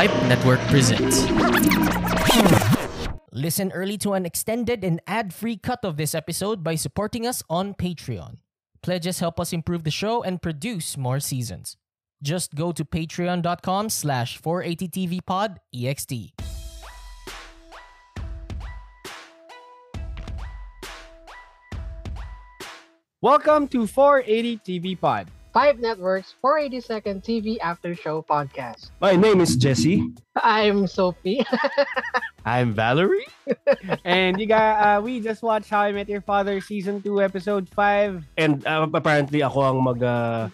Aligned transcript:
Pipe 0.00 0.22
Network 0.32 0.60
presents. 0.72 1.28
Listen 3.32 3.70
early 3.72 3.98
to 3.98 4.14
an 4.14 4.24
extended 4.24 4.82
and 4.82 4.98
ad-free 5.06 5.58
cut 5.58 5.84
of 5.84 5.98
this 5.98 6.14
episode 6.14 6.64
by 6.64 6.74
supporting 6.74 7.26
us 7.26 7.42
on 7.50 7.74
Patreon. 7.74 8.38
Pledges 8.82 9.18
help 9.18 9.38
us 9.38 9.52
improve 9.52 9.84
the 9.84 9.90
show 9.90 10.22
and 10.22 10.40
produce 10.40 10.96
more 10.96 11.20
seasons. 11.20 11.76
Just 12.22 12.54
go 12.54 12.72
to 12.72 12.82
patreon.com 12.82 13.90
slash 13.90 14.40
480tvpod.ext. 14.40 16.32
Welcome 23.20 23.68
to 23.68 23.86
480 23.86 24.56
TV 24.64 24.98
Pod. 24.98 25.30
Five 25.50 25.82
Networks 25.82 26.38
482nd 26.38 27.26
TV 27.26 27.58
After 27.58 27.90
Show 27.98 28.22
podcast. 28.22 28.94
My 29.02 29.18
name 29.18 29.42
is 29.42 29.58
Jesse. 29.58 30.06
I'm 30.38 30.86
Sophie. 30.86 31.42
I'm 32.46 32.70
Valerie. 32.72 33.26
and 34.04 34.38
you 34.38 34.46
got, 34.46 34.78
uh, 34.78 35.00
we 35.02 35.18
just 35.18 35.42
watched 35.42 35.68
How 35.68 35.80
I 35.80 35.90
Met 35.90 36.08
Your 36.08 36.22
Father 36.22 36.60
Season 36.60 37.02
2, 37.02 37.22
Episode 37.22 37.66
5. 37.74 38.22
And 38.38 38.62
uh, 38.62 38.86
apparently 38.94 39.42
ako 39.42 39.58
ang 39.66 39.78
mag 39.82 39.98
uh, 39.98 40.48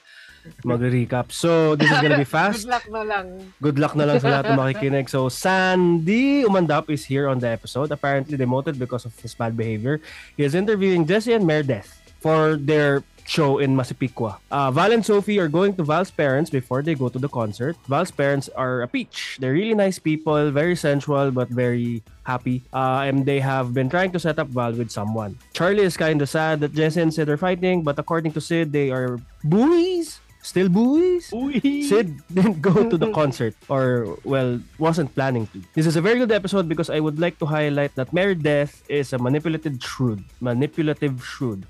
mag-recap. 0.64 1.28
So, 1.28 1.77
this 1.77 1.92
is 1.92 2.00
gonna 2.00 2.16
be 2.16 2.24
fast. 2.38 2.64
Good 2.64 2.72
luck 2.72 2.86
na 2.88 3.02
lang. 3.05 3.27
Good 3.60 3.78
luck 3.78 3.94
na 4.00 4.08
lang 4.08 4.16
sa 4.16 4.33
lahat 4.33 4.48
ng 4.48 4.56
makikinig. 4.56 5.12
So, 5.12 5.28
Sandy 5.28 6.48
Umandap 6.48 6.88
is 6.88 7.05
here 7.05 7.28
on 7.28 7.36
the 7.36 7.52
episode. 7.52 7.92
Apparently 7.92 8.41
demoted 8.41 8.80
because 8.80 9.05
of 9.05 9.12
his 9.20 9.36
bad 9.36 9.60
behavior. 9.60 10.00
He 10.41 10.44
is 10.48 10.56
interviewing 10.56 11.05
Jesse 11.05 11.36
and 11.36 11.44
Meredith 11.44 11.92
for 12.24 12.56
their 12.56 13.05
show 13.26 13.58
in 13.58 13.76
Masipikwa. 13.76 14.38
Uh, 14.50 14.70
Val 14.70 14.92
and 14.92 15.04
Sophie 15.04 15.38
are 15.38 15.48
going 15.48 15.74
to 15.76 15.82
Val's 15.82 16.10
parents 16.10 16.50
before 16.50 16.82
they 16.82 16.94
go 16.94 17.08
to 17.08 17.18
the 17.18 17.28
concert. 17.28 17.76
Val's 17.88 18.10
parents 18.10 18.48
are 18.56 18.82
a 18.82 18.88
peach. 18.88 19.36
They're 19.40 19.52
really 19.52 19.74
nice 19.74 19.98
people, 19.98 20.50
very 20.50 20.76
sensual 20.76 21.30
but 21.30 21.48
very 21.48 22.02
happy. 22.24 22.62
Uh, 22.72 23.06
and 23.06 23.27
they 23.27 23.41
have 23.41 23.74
been 23.74 23.91
trying 23.91 24.12
to 24.12 24.18
set 24.18 24.38
up 24.38 24.48
Val 24.48 24.72
with 24.72 24.91
someone. 24.91 25.38
Charlie 25.52 25.84
is 25.84 25.96
kind 25.96 26.22
of 26.22 26.28
sad 26.28 26.60
that 26.60 26.72
Jesse 26.72 27.00
and 27.00 27.12
Sid 27.12 27.28
are 27.28 27.36
fighting, 27.36 27.83
but 27.83 27.98
according 27.98 28.33
to 28.33 28.41
Sid, 28.41 28.72
they 28.72 28.91
are 28.91 29.20
buoys. 29.44 30.20
Still 30.46 30.68
buoys? 30.68 31.27
Sid 31.27 32.22
didn't 32.30 32.62
go 32.62 32.88
to 32.88 32.96
the 32.96 33.11
concert 33.11 33.58
or, 33.68 34.16
well, 34.22 34.62
wasn't 34.78 35.12
planning 35.12 35.50
to. 35.50 35.58
This 35.74 35.86
is 35.90 35.96
a 35.96 36.00
very 36.00 36.22
good 36.22 36.30
episode 36.30 36.68
because 36.68 36.88
I 36.88 37.00
would 37.00 37.18
like 37.18 37.40
to 37.40 37.46
highlight 37.46 37.96
that 37.96 38.12
Meredith 38.12 38.86
is 38.88 39.12
a 39.12 39.18
manipulative 39.18 39.83
shrewd. 39.83 40.22
Manipulative 40.38 41.18
shrewd 41.18 41.66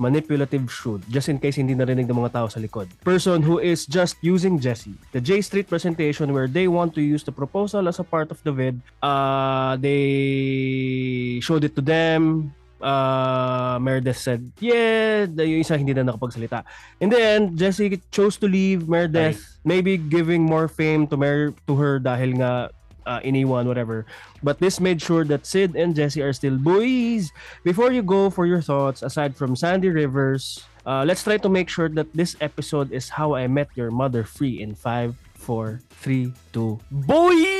manipulative 0.00 0.64
shrewd 0.72 1.04
just 1.12 1.28
in 1.28 1.36
case 1.36 1.60
hindi 1.60 1.76
narinig 1.76 2.08
ng 2.08 2.16
mga 2.16 2.32
tao 2.32 2.48
sa 2.48 2.56
likod. 2.56 2.88
Person 3.04 3.44
who 3.44 3.60
is 3.60 3.84
just 3.84 4.16
using 4.24 4.56
Jesse. 4.56 4.96
The 5.12 5.20
J 5.20 5.44
Street 5.44 5.68
presentation 5.68 6.32
where 6.32 6.48
they 6.48 6.66
want 6.66 6.96
to 6.96 7.04
use 7.04 7.20
the 7.22 7.36
proposal 7.36 7.84
as 7.84 8.00
a 8.00 8.06
part 8.08 8.32
of 8.32 8.40
the 8.40 8.50
vid. 8.56 8.80
Uh, 9.04 9.76
they 9.76 11.44
showed 11.44 11.68
it 11.68 11.76
to 11.76 11.84
them. 11.84 12.56
Uh, 12.80 13.76
Meredith 13.76 14.16
said, 14.16 14.40
yeah, 14.56 15.28
yung 15.28 15.60
isa 15.60 15.76
hindi 15.76 15.92
na 15.92 16.00
nakapagsalita. 16.00 16.64
In 16.96 17.12
the 17.12 17.20
end, 17.20 17.60
Jesse 17.60 18.00
chose 18.08 18.40
to 18.40 18.48
leave 18.48 18.88
Meredith, 18.88 19.36
right. 19.36 19.68
maybe 19.68 20.00
giving 20.00 20.48
more 20.48 20.64
fame 20.64 21.04
to 21.12 21.20
Mer 21.20 21.52
to 21.68 21.76
her 21.76 22.00
dahil 22.00 22.40
nga 22.40 22.72
uh, 23.10 23.18
iniwan, 23.26 23.66
whatever. 23.66 24.06
But 24.46 24.62
this 24.62 24.78
made 24.78 25.02
sure 25.02 25.26
that 25.26 25.44
Sid 25.44 25.74
and 25.74 25.98
Jesse 25.98 26.22
are 26.22 26.32
still 26.32 26.54
boys. 26.54 27.34
Before 27.66 27.90
you 27.90 28.06
go 28.06 28.30
for 28.30 28.46
your 28.46 28.62
thoughts, 28.62 29.02
aside 29.02 29.34
from 29.34 29.58
Sandy 29.58 29.90
Rivers, 29.90 30.62
uh, 30.86 31.02
let's 31.02 31.26
try 31.26 31.36
to 31.42 31.50
make 31.50 31.68
sure 31.68 31.90
that 31.90 32.06
this 32.14 32.38
episode 32.40 32.94
is 32.94 33.10
How 33.10 33.34
I 33.34 33.50
Met 33.50 33.68
Your 33.74 33.90
Mother 33.90 34.22
free 34.22 34.62
in 34.62 34.78
5, 34.78 35.18
4, 35.34 35.82
3, 35.90 36.32
2, 36.54 36.78
boy! 36.90 37.59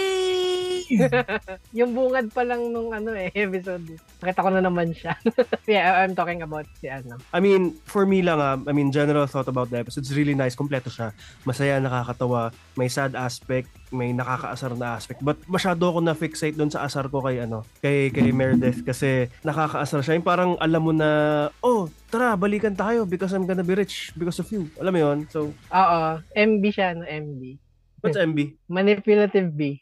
yung 1.79 1.95
bungad 1.95 2.29
pa 2.35 2.43
lang 2.43 2.73
nung 2.75 2.91
ano 2.91 3.15
eh, 3.15 3.31
episode. 3.35 3.87
Nakita 4.21 4.45
ko 4.45 4.51
na 4.51 4.63
naman 4.63 4.91
siya. 4.91 5.15
yeah, 5.71 6.03
I'm 6.03 6.15
talking 6.15 6.43
about 6.43 6.67
si 6.79 6.91
ano. 6.91 7.19
I 7.31 7.41
mean, 7.41 7.79
for 7.87 8.05
me 8.05 8.23
lang 8.23 8.39
ah, 8.43 8.59
I 8.59 8.73
mean, 8.75 8.91
general 8.91 9.27
thought 9.31 9.49
about 9.49 9.71
the 9.71 9.81
episode. 9.81 10.05
It's 10.05 10.17
really 10.17 10.35
nice. 10.35 10.59
Kompleto 10.59 10.91
siya. 10.91 11.15
Masaya, 11.47 11.79
nakakatawa. 11.79 12.51
May 12.75 12.91
sad 12.91 13.15
aspect. 13.15 13.71
May 13.91 14.15
nakakaasar 14.15 14.75
na 14.79 14.99
aspect. 14.99 15.23
But 15.23 15.39
masyado 15.51 15.83
ako 15.91 15.99
na-fixate 16.03 16.55
doon 16.55 16.71
sa 16.71 16.87
asar 16.87 17.11
ko 17.11 17.23
kay 17.23 17.43
ano, 17.43 17.67
kay, 17.83 18.11
kay 18.15 18.31
Meredith. 18.31 18.83
Kasi 18.87 19.31
nakakaasar 19.43 20.03
siya. 20.03 20.15
Yung 20.19 20.27
parang 20.27 20.55
alam 20.59 20.83
mo 20.83 20.93
na, 20.95 21.11
oh, 21.63 21.91
tara, 22.11 22.35
balikan 22.35 22.75
tayo 22.75 23.07
because 23.07 23.35
I'm 23.35 23.47
gonna 23.47 23.67
be 23.67 23.75
rich 23.75 24.15
because 24.19 24.39
of 24.43 24.51
you. 24.51 24.71
Alam 24.79 24.93
mo 24.95 25.01
yon 25.01 25.19
So, 25.31 25.51
Oo. 25.55 26.01
MB 26.35 26.63
siya, 26.71 26.99
no? 26.99 27.07
MB. 27.07 27.71
What's 28.01 28.17
MB? 28.17 28.57
Manipulative 28.65 29.53
B. 29.53 29.77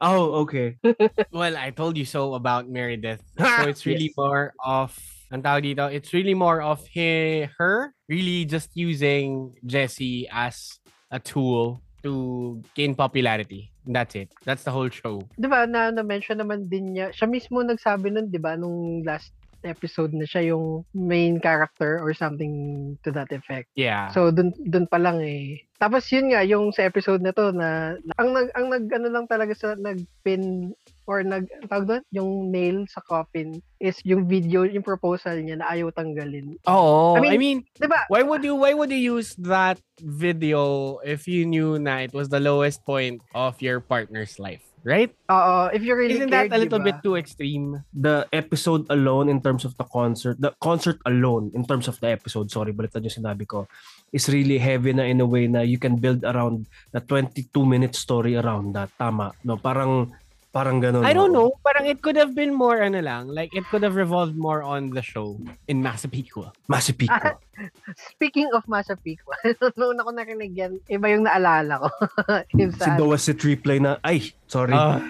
oh, 0.00 0.46
okay. 0.46 0.76
well, 1.32 1.56
I 1.56 1.70
told 1.70 1.96
you 1.96 2.04
so 2.04 2.34
about 2.34 2.68
Meredith. 2.68 3.22
So 3.38 3.68
it's 3.68 3.86
really 3.86 4.12
yes. 4.12 4.18
more 4.18 4.54
of 4.64 4.96
ang 5.32 5.40
tawag 5.40 5.64
dito, 5.64 5.88
it's 5.88 6.12
really 6.12 6.36
more 6.36 6.60
of 6.60 6.84
he, 6.92 7.48
her 7.56 7.96
really 8.08 8.44
just 8.44 8.76
using 8.76 9.56
Jesse 9.64 10.28
as 10.28 10.76
a 11.08 11.18
tool 11.18 11.80
to 12.04 12.60
gain 12.74 12.94
popularity. 12.94 13.72
That's 13.86 14.14
it. 14.14 14.30
That's 14.44 14.62
the 14.62 14.70
whole 14.70 14.92
show. 14.92 15.24
'Di 15.34 15.48
ba 15.48 15.66
na 15.66 15.90
na-mention 15.90 16.38
naman 16.38 16.68
din 16.68 16.94
niya. 16.94 17.10
Siya 17.10 17.26
mismo 17.26 17.64
nagsabi 17.64 18.12
nun, 18.12 18.28
'di 18.30 18.38
ba, 18.38 18.54
nung 18.54 19.02
last 19.02 19.32
episode 19.64 20.10
na 20.12 20.26
siya 20.26 20.54
yung 20.54 20.82
main 20.94 21.38
character 21.38 21.98
or 22.02 22.12
something 22.12 22.94
to 23.06 23.10
that 23.14 23.30
effect. 23.30 23.70
Yeah. 23.78 24.10
So 24.10 24.30
dun 24.30 24.52
dun 24.68 24.86
pa 24.90 24.98
lang 24.98 25.22
eh. 25.22 25.62
Tapos 25.82 26.06
yun 26.14 26.30
nga 26.30 26.46
yung 26.46 26.70
sa 26.70 26.86
episode 26.86 27.26
na 27.26 27.34
to 27.34 27.50
na 27.50 27.98
ang 28.14 28.30
nag 28.30 28.54
ang 28.54 28.70
nag 28.70 28.86
ano 28.86 29.10
lang 29.10 29.26
talaga 29.26 29.50
sa 29.50 29.74
nagpin 29.74 30.70
or 31.10 31.26
nag 31.26 31.50
tawag 31.66 31.90
doon 31.90 32.04
yung 32.14 32.54
nail 32.54 32.86
sa 32.86 33.02
coffin 33.02 33.58
is 33.82 33.98
yung 34.06 34.30
video 34.30 34.62
yung 34.62 34.86
proposal 34.86 35.34
niya 35.34 35.58
na 35.58 35.66
ayaw 35.74 35.90
tanggalin. 35.90 36.54
Oh, 36.70 37.18
I 37.18 37.26
mean, 37.26 37.34
I 37.34 37.38
mean 37.42 37.58
'di 37.82 37.90
ba? 37.90 38.06
Why 38.06 38.22
would 38.22 38.46
you 38.46 38.54
why 38.54 38.78
would 38.78 38.94
you 38.94 39.18
use 39.18 39.34
that 39.42 39.82
video 39.98 41.02
if 41.02 41.26
you 41.26 41.50
knew 41.50 41.82
na 41.82 42.06
it 42.06 42.14
was 42.14 42.30
the 42.30 42.38
lowest 42.38 42.86
point 42.86 43.18
of 43.34 43.58
your 43.58 43.82
partner's 43.82 44.38
life? 44.38 44.62
Right? 44.82 45.14
Oo, 45.30 45.70
if 45.70 45.86
you 45.86 45.94
really 45.94 46.18
Isn't 46.18 46.34
cared, 46.34 46.50
that 46.50 46.58
a 46.58 46.62
little 46.62 46.82
diba? 46.82 46.90
bit 46.90 46.98
too 47.06 47.14
extreme? 47.14 47.86
The 47.94 48.26
episode 48.34 48.86
alone 48.90 49.30
in 49.30 49.38
terms 49.38 49.62
of 49.62 49.78
the 49.78 49.86
concert, 49.86 50.42
the 50.42 50.50
concert 50.58 50.98
alone 51.06 51.54
in 51.54 51.62
terms 51.62 51.86
of 51.86 52.02
the 52.02 52.10
episode, 52.10 52.50
sorry, 52.50 52.74
baliktad 52.74 53.06
yung 53.06 53.22
sinabi 53.22 53.46
ko, 53.46 53.70
is 54.10 54.26
really 54.26 54.58
heavy 54.58 54.90
na 54.92 55.06
in 55.06 55.22
a 55.22 55.26
way 55.26 55.46
na 55.46 55.62
you 55.62 55.78
can 55.78 55.96
build 56.02 56.26
around 56.26 56.66
the 56.90 56.98
22 56.98 57.46
minute 57.62 57.94
story 57.94 58.34
around 58.34 58.74
that. 58.74 58.90
Tama. 58.98 59.30
No, 59.46 59.54
parang 59.54 60.10
Parang 60.52 60.84
ganun. 60.84 61.00
I 61.00 61.16
don't 61.16 61.32
know. 61.32 61.56
Parang 61.64 61.88
it 61.88 62.04
could 62.04 62.20
have 62.20 62.36
been 62.36 62.52
more 62.52 62.84
ano 62.84 63.00
lang. 63.00 63.32
Like 63.32 63.56
it 63.56 63.64
could 63.72 63.80
have 63.80 63.96
revolved 63.96 64.36
more 64.36 64.60
on 64.60 64.92
the 64.92 65.00
show 65.00 65.40
in 65.64 65.80
Massapequa. 65.80 66.52
Massapequa. 66.68 67.40
Speaking 68.12 68.52
of 68.52 68.68
Massapequa, 68.68 69.32
noon 69.80 69.96
ako 69.96 70.12
narinig 70.12 70.52
yan, 70.52 70.76
iba 70.92 71.08
yung 71.08 71.24
naalala 71.24 71.80
ko. 71.80 71.88
yung 72.60 72.68
si 72.76 72.90
Doa 73.00 73.16
si 73.16 73.32
replay 73.32 73.80
na, 73.80 73.96
ay, 74.04 74.28
sorry. 74.44 74.76
Uh, 74.76 75.00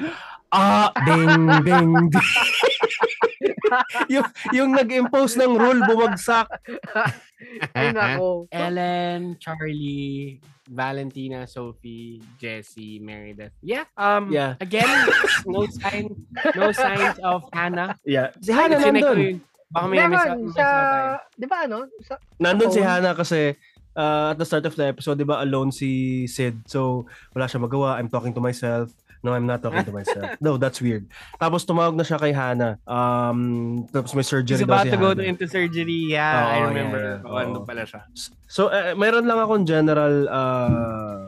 ah, 0.55 0.95
ding, 1.11 1.51
ding, 1.67 1.91
ding. 2.15 2.23
yung, 4.15 4.27
yung 4.55 4.71
nag-impose 4.79 5.43
ng 5.43 5.59
rule, 5.59 5.83
bumagsak. 5.91 6.47
Ay, 7.75 7.91
nako. 7.91 8.47
Ellen, 8.55 9.43
Charlie, 9.43 10.39
Valentina, 10.69 11.47
Sophie, 11.47 12.23
Jessie, 12.39 12.99
Meredith. 13.03 13.53
Yeah. 13.63 13.85
Um 13.99 14.31
yeah. 14.31 14.55
again, 14.61 14.87
no 15.47 15.67
sign 15.67 16.15
no 16.55 16.71
signs 16.71 17.19
of 17.23 17.49
Hannah. 17.51 17.99
Yeah. 18.07 18.31
Si 18.39 18.53
Hannah 18.53 18.79
nandun. 18.79 19.43
Baka 19.73 19.89
may 19.89 20.05
miss 20.05 20.21
out, 20.21 20.37
sa, 20.53 20.67
di 21.33 21.47
ba 21.49 21.65
ano? 21.65 21.89
Sa, 22.05 22.21
nandun 22.37 22.69
si 22.69 22.85
Hannah 22.85 23.17
kasi 23.17 23.57
uh, 23.95 24.33
at 24.33 24.39
the 24.39 24.47
start 24.47 24.67
of 24.67 24.75
the 24.77 24.87
episode, 24.89 25.19
di 25.19 25.25
ba, 25.25 25.43
alone 25.43 25.73
si 25.73 26.25
Sid. 26.27 26.67
So, 26.67 27.07
wala 27.33 27.47
siya 27.47 27.61
magawa. 27.61 27.97
I'm 27.99 28.09
talking 28.09 28.33
to 28.35 28.43
myself. 28.43 28.91
No, 29.23 29.31
I'm 29.31 29.47
not 29.47 29.63
talking 29.63 29.87
to 29.87 29.95
myself. 29.95 30.35
no, 30.43 30.59
that's 30.59 30.83
weird. 30.83 31.07
Tapos 31.39 31.63
tumawag 31.63 31.95
na 31.95 32.03
siya 32.03 32.19
kay 32.19 32.35
Hannah. 32.35 32.83
Um, 32.91 33.87
tapos 33.87 34.19
may 34.19 34.27
surgery 34.27 34.59
He's 34.59 34.67
daw 34.67 34.75
about 34.75 34.91
si 34.91 34.91
to 34.91 34.99
go 34.99 35.15
Hannah. 35.15 35.31
into 35.31 35.47
surgery. 35.47 36.11
Yeah, 36.11 36.35
Oo, 36.43 36.51
I 36.51 36.59
remember. 36.67 36.99
yeah, 36.99 37.19
yeah. 37.23 37.31
Oh, 37.31 37.39
ano 37.39 37.63
pala 37.63 37.87
siya. 37.87 38.03
So, 38.51 38.67
uh, 38.75 38.99
mayroon 38.99 39.31
lang 39.31 39.39
akong 39.39 39.63
general 39.63 40.27
uh, 40.27 41.22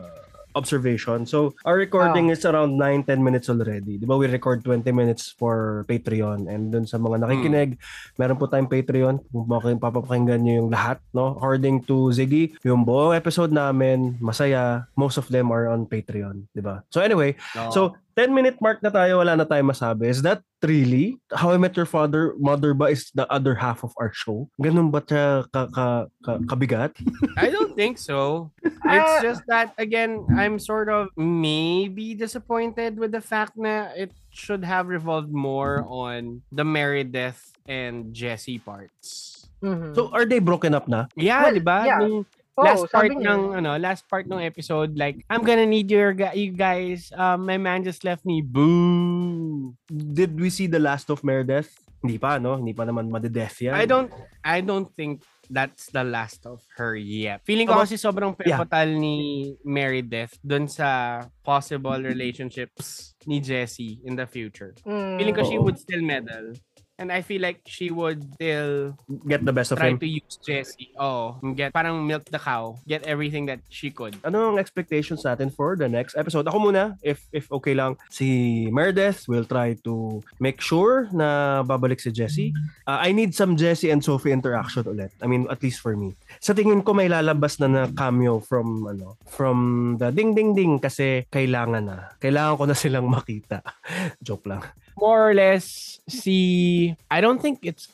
observation. 0.55 1.27
So, 1.27 1.53
our 1.67 1.75
recording 1.75 2.31
is 2.31 2.47
around 2.47 2.79
9-10 2.79 3.19
minutes 3.19 3.47
already. 3.51 3.99
Di 3.99 4.07
ba, 4.07 4.15
we 4.15 4.31
record 4.31 4.63
20 4.63 4.87
minutes 4.95 5.35
for 5.35 5.83
Patreon. 5.91 6.47
And 6.47 6.71
dun 6.71 6.87
sa 6.87 6.95
mga 6.97 7.27
nakikinig, 7.27 7.77
meron 8.15 8.39
po 8.39 8.47
tayong 8.47 8.71
Patreon. 8.71 9.19
Kung 9.29 9.45
papapakinggan 9.79 10.41
nyo 10.41 10.53
yung 10.65 10.69
lahat, 10.71 11.03
no? 11.11 11.35
According 11.35 11.83
to 11.85 12.09
Ziggy, 12.15 12.55
yung 12.63 12.87
buong 12.87 13.15
episode 13.15 13.51
namin, 13.51 14.15
masaya. 14.23 14.87
Most 14.95 15.19
of 15.19 15.27
them 15.27 15.51
are 15.51 15.67
on 15.67 15.85
Patreon, 15.85 16.47
di 16.55 16.63
ba? 16.63 16.81
So, 16.89 17.03
anyway, 17.03 17.35
No. 17.55 17.71
So, 17.71 17.81
10 18.15 18.31
minute 18.31 18.55
mark 18.63 18.79
na 18.79 18.87
tayo, 18.87 19.19
wala 19.19 19.35
na 19.35 19.43
tayo 19.43 19.59
masabi. 19.67 20.07
Is 20.07 20.23
that 20.23 20.39
really? 20.63 21.19
How 21.35 21.51
I 21.51 21.59
Met 21.59 21.75
Your 21.75 21.85
Father, 21.85 22.31
Mother 22.39 22.71
ba 22.73 22.87
is 22.87 23.11
the 23.11 23.27
other 23.27 23.53
half 23.53 23.83
of 23.83 23.91
our 23.99 24.15
show? 24.15 24.47
Ganun 24.55 24.87
ba 24.87 25.03
siya 25.03 25.43
ka, 25.51 25.67
ka, 25.67 26.07
ka, 26.23 26.39
kabigat? 26.47 26.95
I 27.37 27.51
don't 27.51 27.75
think 27.75 27.99
so. 27.99 28.49
It's 28.63 29.15
just 29.21 29.43
that 29.51 29.75
again, 29.77 30.23
I'm 30.31 30.63
sort 30.63 30.87
of 30.87 31.11
maybe 31.19 32.15
disappointed 32.15 32.95
with 32.95 33.11
the 33.11 33.21
fact 33.21 33.59
na 33.59 33.91
it 33.91 34.15
should 34.31 34.63
have 34.63 34.87
revolved 34.87 35.29
more 35.35 35.83
on 35.83 36.39
the 36.55 36.63
Meredith 36.63 37.51
and 37.67 38.15
Jesse 38.15 38.63
parts. 38.63 39.43
Mhm. 39.59 39.91
So, 39.91 40.07
are 40.15 40.23
they 40.23 40.39
broken 40.39 40.71
up 40.71 40.87
na? 40.87 41.11
Yeah, 41.19 41.51
Well, 41.51 41.55
di 41.59 41.63
ba? 41.63 41.77
yeah. 41.83 41.99
Nung 41.99 42.23
Oo, 42.55 42.63
last 42.63 42.87
part 42.87 43.11
niya. 43.11 43.35
ng 43.35 43.41
ano, 43.59 43.69
last 43.75 44.03
part 44.07 44.25
ng 44.25 44.39
episode 44.39 44.95
like 44.95 45.19
I'm 45.27 45.43
gonna 45.43 45.67
need 45.67 45.91
your 45.91 46.15
you 46.31 46.55
guys. 46.55 47.11
Um, 47.11 47.43
my 47.43 47.59
man 47.59 47.83
just 47.83 48.07
left 48.07 48.23
me. 48.23 48.39
Boo. 48.39 49.75
Did 49.91 50.39
we 50.39 50.47
see 50.47 50.67
the 50.67 50.79
last 50.79 51.11
of 51.11 51.19
Meredith? 51.23 51.67
Hindi 51.99 52.15
pa, 52.21 52.37
no? 52.37 52.55
Hindi 52.55 52.71
pa 52.71 52.85
naman 52.85 53.09
madedeath 53.09 53.59
yan. 53.59 53.73
I 53.75 53.83
don't 53.83 54.07
I 54.45 54.61
don't 54.61 54.87
think 54.87 55.25
that's 55.49 55.89
the 55.91 56.05
last 56.05 56.45
of 56.45 56.61
her 56.77 56.95
yet. 56.95 57.41
Feeling 57.45 57.65
ko 57.67 57.81
kasi 57.81 57.97
sobrang 57.97 58.33
Yeah. 58.39 58.61
pivotal 58.61 58.93
ni 58.93 59.17
Meredith 59.65 60.37
dun 60.41 60.69
sa 60.69 61.21
possible 61.41 61.97
relationships 62.01 63.13
ni 63.25 63.41
Jessie 63.41 63.99
in 64.05 64.15
the 64.15 64.25
future. 64.25 64.73
Mm. 64.85 65.17
Feeling 65.17 65.35
ko 65.35 65.43
she 65.43 65.57
Oo. 65.57 65.65
would 65.65 65.77
still 65.81 66.01
meddle. 66.01 66.53
And 66.95 67.11
I 67.11 67.19
feel 67.21 67.43
like 67.43 67.59
she 67.67 67.91
would 67.91 68.23
still 68.39 68.95
Get 69.27 69.43
the 69.43 69.51
best 69.51 69.75
of 69.75 69.83
try 69.83 69.91
him. 69.91 69.99
to 69.99 70.07
use 70.07 70.39
Jessie. 70.39 70.95
Oh, 70.95 71.35
get 71.51 71.75
parang 71.75 72.07
milk 72.07 72.23
the 72.31 72.39
cow. 72.39 72.79
Get 72.87 73.03
everything 73.03 73.51
that 73.51 73.59
she 73.67 73.91
could. 73.91 74.15
Ano 74.23 74.55
ang 74.55 74.57
expectations 74.59 75.27
natin 75.27 75.51
for 75.51 75.75
the 75.75 75.91
next 75.91 76.15
episode? 76.15 76.47
Ako 76.47 76.71
muna, 76.71 76.95
if 77.03 77.27
if 77.35 77.51
okay 77.51 77.75
lang, 77.75 77.99
si 78.07 78.71
Meredith 78.71 79.27
will 79.27 79.43
try 79.43 79.75
to 79.83 80.23
make 80.39 80.63
sure 80.63 81.11
na 81.11 81.61
babalik 81.67 81.99
si 81.99 82.15
Jessie. 82.15 82.55
Uh, 82.87 83.03
I 83.03 83.11
need 83.11 83.35
some 83.35 83.59
Jessie 83.59 83.91
and 83.91 83.99
Sophie 83.99 84.31
interaction 84.31 84.87
ulit. 84.87 85.11
I 85.19 85.27
mean, 85.27 85.51
at 85.51 85.59
least 85.59 85.83
for 85.83 85.99
me. 85.99 86.15
Sa 86.39 86.55
tingin 86.55 86.79
ko 86.79 86.95
may 86.95 87.11
lalabas 87.11 87.59
na 87.59 87.67
na 87.67 87.83
cameo 87.91 88.39
from 88.39 88.87
ano, 88.87 89.19
from 89.27 89.99
the 89.99 90.15
ding 90.15 90.31
ding 90.31 90.55
ding 90.55 90.79
kasi 90.79 91.27
kailangan 91.27 91.83
na. 91.91 91.97
Kailangan 92.23 92.55
ko 92.55 92.63
na 92.71 92.75
silang 92.77 93.11
makita. 93.11 93.59
Joke 94.23 94.47
lang. 94.47 94.63
More 94.97 95.29
or 95.29 95.33
less 95.33 95.99
see 96.07 96.95
I 97.11 97.21
don't 97.21 97.41
think 97.41 97.59
it's 97.63 97.87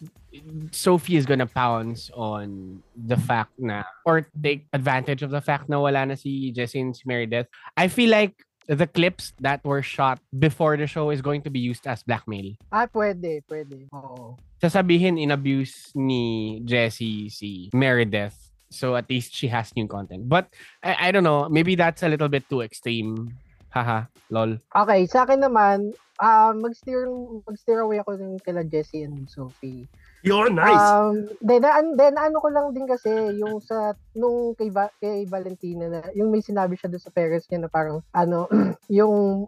Sophie 0.71 1.17
is 1.17 1.25
gonna 1.25 1.47
pounce 1.47 2.09
on 2.15 2.81
the 2.95 3.17
fact 3.17 3.51
na 3.59 3.83
or 4.05 4.25
take 4.41 4.65
advantage 4.71 5.23
of 5.23 5.31
the 5.31 5.41
fact 5.41 5.67
na 5.67 5.79
wala 5.79 6.05
na 6.05 6.15
si 6.15 6.53
si 6.55 7.03
Meredith. 7.05 7.47
I 7.75 7.87
feel 7.87 8.09
like 8.09 8.35
the 8.67 8.87
clips 8.87 9.33
that 9.41 9.63
were 9.65 9.81
shot 9.81 10.19
before 10.39 10.77
the 10.77 10.87
show 10.87 11.09
is 11.09 11.21
going 11.21 11.41
to 11.41 11.49
be 11.49 11.59
used 11.59 11.87
as 11.87 12.03
blackmail. 12.03 12.55
Ah, 12.71 12.87
pwede, 12.87 13.43
pwede. 13.49 13.91
Oo. 13.91 14.37
Sasabihin 14.61 15.19
in-abuse 15.19 15.91
ni 15.95 16.61
Jessie 16.63 17.27
si 17.27 17.69
Meredith. 17.73 18.37
So 18.71 18.95
at 18.95 19.09
least 19.09 19.35
she 19.35 19.51
has 19.51 19.75
new 19.75 19.87
content. 19.87 20.29
But 20.29 20.47
I, 20.79 21.09
I 21.09 21.11
don't 21.11 21.27
know, 21.27 21.49
maybe 21.49 21.75
that's 21.75 22.03
a 22.03 22.09
little 22.09 22.29
bit 22.29 22.47
too 22.47 22.61
extreme. 22.61 23.35
Haha, 23.71 24.11
lol. 24.27 24.59
Okay, 24.75 25.07
sa 25.07 25.23
akin 25.23 25.47
naman, 25.47 25.95
ah 26.19 26.51
mag-steer, 26.51 27.07
mag-steer 27.47 27.81
away 27.81 28.03
ako 28.03 28.19
ng 28.19 28.43
kila 28.43 28.67
Jessie 28.67 29.07
and 29.07 29.25
Sophie. 29.31 29.87
Yun, 30.21 30.53
Um, 30.61 31.25
then, 31.41 31.65
an- 31.65 31.97
then 31.97 32.13
ano 32.13 32.37
ko 32.37 32.53
lang 32.53 32.77
din 32.77 32.85
kasi, 32.85 33.09
yung 33.41 33.57
sa, 33.57 33.97
nung 34.13 34.53
kay, 34.53 34.69
Va- 34.69 34.93
kay 35.01 35.25
Valentina 35.25 35.89
na, 35.89 36.01
yung 36.13 36.29
may 36.29 36.45
sinabi 36.45 36.77
siya 36.77 36.93
doon 36.93 37.01
sa 37.01 37.09
parents 37.09 37.49
niya 37.49 37.65
na 37.65 37.71
parang, 37.73 38.05
ano, 38.13 38.45
yung 38.91 39.47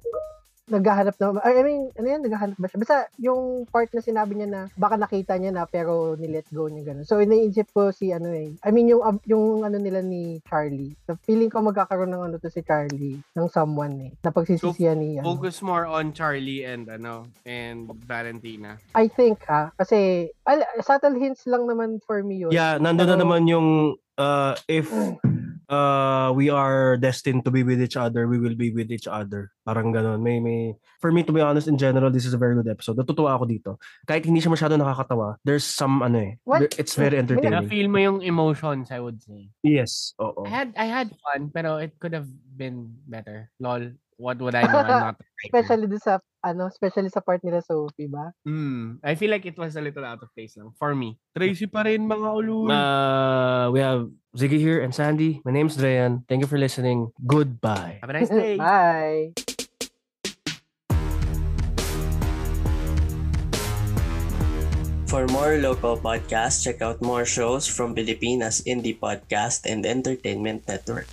naghahanap 0.63 1.15
na, 1.19 1.43
I 1.43 1.59
mean, 1.59 1.91
ano 1.99 2.07
yan, 2.07 2.23
naghahanap 2.23 2.55
ba 2.55 2.67
siya? 2.71 2.79
Basta 2.79 2.97
yung 3.19 3.67
part 3.67 3.91
na 3.91 3.99
sinabi 3.99 4.39
niya 4.39 4.47
na 4.47 4.61
baka 4.73 4.95
nakita 4.95 5.35
niya 5.35 5.51
na 5.51 5.67
pero 5.67 6.15
nilet 6.15 6.47
go 6.49 6.71
niya 6.71 6.87
gano'n. 6.87 7.03
So, 7.03 7.19
iniisip 7.19 7.75
ko 7.75 7.91
si 7.91 8.15
ano 8.15 8.31
eh, 8.31 8.55
I 8.63 8.69
mean, 8.71 8.87
yung, 8.87 9.03
ab- 9.03 9.25
yung 9.27 9.67
ano 9.67 9.75
nila 9.75 9.99
ni 9.99 10.39
Charlie. 10.47 10.95
So, 11.03 11.19
feeling 11.27 11.51
ko 11.51 11.59
magkakaroon 11.59 12.11
ng 12.11 12.23
ano 12.31 12.35
to 12.39 12.47
si 12.47 12.63
Charlie, 12.63 13.19
ng 13.35 13.47
someone 13.51 13.93
eh, 14.07 14.11
na 14.23 14.31
pagsisisihan 14.31 14.95
ni, 14.95 15.19
ano. 15.19 15.35
Focus 15.35 15.59
more 15.59 15.83
on 15.83 16.15
Charlie 16.15 16.63
and 16.63 16.87
ano 16.87 17.27
and 17.43 17.91
Valentina. 18.07 18.79
I 18.95 19.11
think 19.11 19.43
ha, 19.51 19.75
kasi, 19.75 20.31
al- 20.47 20.67
subtle 20.79 21.19
hints 21.19 21.43
lang 21.43 21.67
naman 21.67 21.99
for 21.99 22.23
me 22.23 22.39
yun. 22.39 22.55
Yeah, 22.55 22.79
nandun 22.79 23.11
na 23.11 23.19
Pero- 23.19 23.23
naman 23.27 23.51
yung 23.51 23.67
uh, 24.15 24.55
if 24.71 24.87
uh, 25.73 26.29
we 26.37 26.53
are 26.53 26.97
destined 26.97 27.41
to 27.45 27.51
be 27.51 27.65
with 27.65 27.81
each 27.81 27.97
other, 27.97 28.29
we 28.29 28.37
will 28.37 28.53
be 28.53 28.69
with 28.69 28.93
each 28.93 29.09
other. 29.09 29.49
Parang 29.65 29.89
ganon. 29.89 30.21
May, 30.21 30.37
may, 30.37 30.77
for 31.01 31.09
me, 31.11 31.25
to 31.25 31.33
be 31.33 31.41
honest, 31.41 31.65
in 31.67 31.77
general, 31.81 32.13
this 32.13 32.25
is 32.29 32.33
a 32.33 32.41
very 32.41 32.53
good 32.53 32.69
episode. 32.69 32.97
Natutuwa 33.01 33.33
ako 33.33 33.45
dito. 33.49 33.71
Kahit 34.05 34.29
hindi 34.29 34.39
siya 34.39 34.53
masyado 34.53 34.77
nakakatawa, 34.77 35.41
there's 35.41 35.65
some, 35.65 36.05
ano 36.05 36.17
eh, 36.21 36.31
What? 36.45 36.69
there- 36.69 36.77
it's 36.77 36.93
very 36.93 37.17
entertaining. 37.17 37.57
Na-feel 37.65 37.89
mo 37.89 37.97
yung 37.97 38.19
emotions, 38.21 38.93
I 38.93 39.01
would 39.01 39.17
say. 39.25 39.49
Yes, 39.65 40.13
oo. 40.21 40.45
I 40.45 40.51
had 40.53 40.69
I 40.77 40.85
had 40.85 41.09
fun, 41.25 41.49
pero 41.49 41.81
it 41.81 41.97
could 41.97 42.13
have 42.13 42.29
been 42.55 42.93
better. 43.09 43.49
Lol. 43.57 43.97
What 44.21 44.37
would 44.45 44.53
I 44.53 44.69
know? 44.69 44.77
I'm 44.85 45.01
not. 45.11 45.17
Especially 45.49 45.89
doon 45.89 45.99
sa, 45.99 46.21
ano, 46.43 46.67
especially 46.67 47.07
sa 47.07 47.23
part 47.23 47.39
nila 47.41 47.63
Sophie 47.63 48.11
ba? 48.11 48.35
Hmm. 48.43 48.99
I 48.99 49.15
feel 49.15 49.31
like 49.31 49.47
it 49.47 49.55
was 49.55 49.79
a 49.79 49.81
little 49.81 50.03
out 50.03 50.19
of 50.19 50.29
place 50.35 50.59
lang. 50.59 50.75
For 50.75 50.91
me. 50.91 51.15
Tracy 51.31 51.65
pa 51.71 51.87
rin, 51.87 52.03
mga 52.03 52.29
ulo. 52.35 52.67
Uh, 52.67 53.71
we 53.71 53.79
have 53.79 54.11
Ziggy 54.35 54.59
here 54.59 54.83
and 54.83 54.91
Sandy. 54.91 55.39
My 55.47 55.55
name's 55.55 55.79
Dreyan. 55.79 56.27
Thank 56.27 56.43
you 56.43 56.49
for 56.51 56.59
listening. 56.59 57.15
Goodbye. 57.23 58.03
Have 58.03 58.11
a 58.11 58.15
nice 58.19 58.29
day. 58.29 58.59
Bye! 58.61 59.31
For 65.13 65.29
more 65.29 65.61
local 65.61 65.93
podcasts, 65.93 66.65
check 66.65 66.81
out 66.81 66.97
more 66.97 67.21
shows 67.21 67.69
from 67.69 67.93
Pilipinas 67.93 68.65
Indie 68.65 68.97
Podcast 68.97 69.69
and 69.69 69.85
Entertainment 69.85 70.65
Network. 70.65 71.05